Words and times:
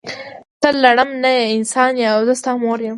ته 0.61 0.69
لړم 0.83 1.09
نه 1.23 1.29
یی 1.37 1.45
انسان 1.57 1.91
یی 2.01 2.07
او 2.13 2.21
زه 2.27 2.33
ستا 2.39 2.51
مور 2.61 2.79
یم. 2.81 2.89